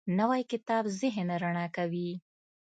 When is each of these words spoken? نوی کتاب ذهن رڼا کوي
نوی 0.19 0.41
کتاب 0.51 0.83
ذهن 0.99 1.27
رڼا 1.41 1.65
کوي 1.75 2.09